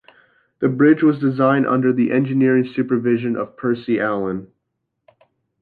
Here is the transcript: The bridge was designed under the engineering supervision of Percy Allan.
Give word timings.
The 0.61 0.67
bridge 0.67 1.03
was 1.03 1.19
designed 1.19 1.67
under 1.67 1.93
the 1.93 2.11
engineering 2.11 2.65
supervision 2.65 3.35
of 3.35 3.55
Percy 3.55 3.99
Allan. 3.99 4.47